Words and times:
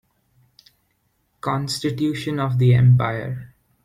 Constitution 1.41 2.39
of 2.39 2.57
the 2.57 2.73
empire. 2.73 3.53